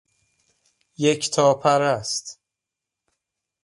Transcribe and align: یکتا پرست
یکتا 0.97 1.53
پرست 1.53 2.39